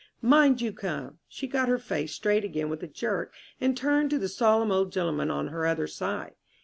[0.23, 4.17] "Mind you come." She got her face straight again with a jerk and turned to
[4.17, 6.33] the solemn old gentleman on her other side.